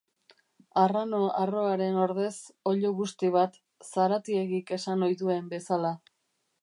Arrano 0.83 1.19
harroaren 1.41 1.99
ordez 2.05 2.31
oilobusti 2.71 3.31
bat, 3.37 3.61
Zaratiegik 3.91 4.75
esan 4.79 5.09
ohi 5.09 5.21
duen 5.21 5.53
bezala. 5.53 5.93